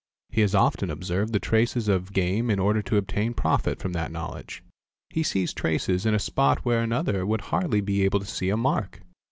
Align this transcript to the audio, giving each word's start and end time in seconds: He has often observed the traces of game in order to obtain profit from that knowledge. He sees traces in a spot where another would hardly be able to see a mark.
He 0.31 0.41
has 0.41 0.55
often 0.55 0.89
observed 0.89 1.31
the 1.31 1.37
traces 1.39 1.87
of 1.87 2.11
game 2.11 2.49
in 2.49 2.57
order 2.57 2.81
to 2.81 2.97
obtain 2.97 3.35
profit 3.35 3.77
from 3.77 3.93
that 3.93 4.11
knowledge. 4.11 4.63
He 5.11 5.21
sees 5.21 5.53
traces 5.53 6.07
in 6.07 6.15
a 6.15 6.17
spot 6.17 6.65
where 6.65 6.81
another 6.81 7.23
would 7.23 7.41
hardly 7.53 7.81
be 7.81 8.01
able 8.03 8.19
to 8.19 8.25
see 8.25 8.49
a 8.49 8.57
mark. 8.57 9.01